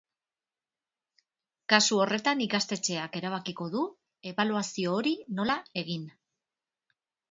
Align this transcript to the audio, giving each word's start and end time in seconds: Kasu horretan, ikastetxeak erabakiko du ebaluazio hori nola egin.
Kasu 1.73 1.99
horretan, 2.07 2.43
ikastetxeak 2.47 3.21
erabakiko 3.23 3.71
du 3.77 3.87
ebaluazio 4.35 5.01
hori 5.01 5.17
nola 5.41 5.63
egin. 5.87 6.13